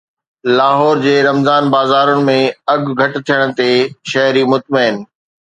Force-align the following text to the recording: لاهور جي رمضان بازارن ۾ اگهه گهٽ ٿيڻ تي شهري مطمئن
لاهور 0.59 0.95
جي 1.03 1.11
رمضان 1.27 1.65
بازارن 1.75 2.21
۾ 2.31 2.37
اگهه 2.75 2.93
گهٽ 3.03 3.13
ٿيڻ 3.29 3.45
تي 3.61 3.69
شهري 4.15 4.43
مطمئن 4.55 4.95